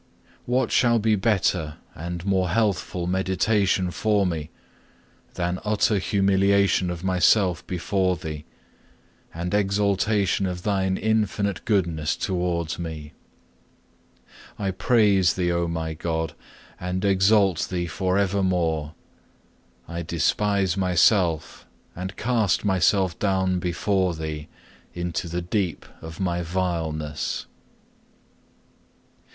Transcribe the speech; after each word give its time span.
What 0.47 0.71
shall 0.71 0.97
be 0.97 1.15
better 1.15 1.75
and 1.93 2.25
more 2.25 2.49
healthful 2.49 3.05
meditation 3.05 3.91
for 3.91 4.25
me, 4.25 4.49
than 5.35 5.59
utter 5.63 5.99
humiliation 5.99 6.89
of 6.89 7.03
myself 7.03 7.63
before 7.67 8.15
Thee, 8.17 8.43
and 9.31 9.53
exaltation 9.53 10.47
of 10.47 10.63
Thine 10.63 10.97
infinite 10.97 11.63
goodness 11.65 12.15
towards 12.15 12.79
me? 12.79 13.13
I 14.57 14.71
praise 14.71 15.33
Thee, 15.35 15.51
O 15.51 15.67
my 15.67 15.93
God, 15.93 16.33
and 16.79 17.05
exalt 17.05 17.67
Thee 17.69 17.85
for 17.85 18.17
evermore. 18.17 18.95
I 19.87 20.01
despise 20.01 20.75
myself, 20.75 21.67
and 21.95 22.17
cast 22.17 22.65
myself 22.65 23.19
down 23.19 23.59
before 23.59 24.15
Thee 24.15 24.47
into 24.95 25.27
the 25.27 25.43
deep 25.43 25.85
of 26.01 26.19
my 26.19 26.41
vileness. 26.41 27.45